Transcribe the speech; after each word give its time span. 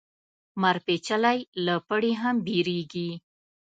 مار 0.61 0.77
چیچلی 0.87 1.39
له 1.65 1.75
پړي 1.87 2.11
هم 2.21 2.35
بېريږي. 2.45 3.09